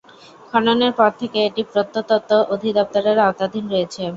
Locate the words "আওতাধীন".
3.25-3.65